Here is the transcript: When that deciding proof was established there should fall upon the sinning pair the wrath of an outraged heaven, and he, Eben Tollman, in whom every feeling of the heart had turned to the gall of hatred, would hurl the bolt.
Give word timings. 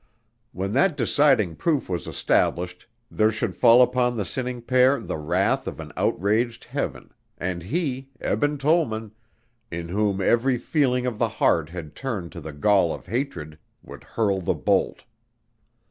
When 0.51 0.71
that 0.71 0.97
deciding 0.97 1.57
proof 1.57 1.87
was 1.87 2.07
established 2.07 2.87
there 3.11 3.29
should 3.29 3.53
fall 3.55 3.83
upon 3.83 4.17
the 4.17 4.25
sinning 4.25 4.63
pair 4.63 4.99
the 4.99 5.19
wrath 5.19 5.67
of 5.67 5.79
an 5.79 5.91
outraged 5.95 6.63
heaven, 6.63 7.11
and 7.37 7.61
he, 7.61 8.09
Eben 8.19 8.57
Tollman, 8.57 9.11
in 9.69 9.89
whom 9.89 10.19
every 10.19 10.57
feeling 10.57 11.05
of 11.05 11.19
the 11.19 11.29
heart 11.29 11.69
had 11.69 11.95
turned 11.95 12.31
to 12.31 12.41
the 12.41 12.51
gall 12.51 12.91
of 12.91 13.05
hatred, 13.05 13.59
would 13.83 14.03
hurl 14.03 14.41
the 14.41 14.55
bolt. 14.55 15.03